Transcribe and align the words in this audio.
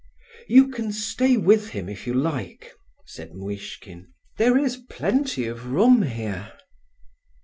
"You 0.47 0.69
can 0.69 0.91
stay 0.93 1.37
with 1.37 1.69
him 1.69 1.87
if 1.87 2.07
you 2.07 2.15
like," 2.15 2.71
said 3.05 3.35
Muishkin. 3.35 4.07
"There 4.39 4.57
is 4.57 4.77
plenty 4.89 5.45
of 5.45 5.67
room 5.67 6.01
here." 6.01 6.53